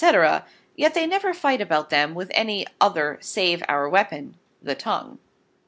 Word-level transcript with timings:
yet 0.75 0.95
they 0.95 1.05
never 1.05 1.31
fight 1.31 1.61
about 1.61 1.91
them 1.91 2.15
with 2.15 2.31
any 2.33 2.65
other 2.79 3.19
save 3.21 3.61
our 3.69 3.87
Weapon, 3.87 4.35
the 4.63 4.73
Tongue. 4.73 5.19